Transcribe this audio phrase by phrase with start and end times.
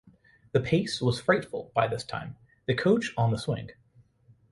[0.53, 3.69] The pace was frightful by this time, the coach on the swing.